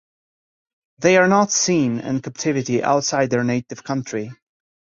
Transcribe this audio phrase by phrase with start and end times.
[0.97, 4.31] They are not seen in captivity outside their native country.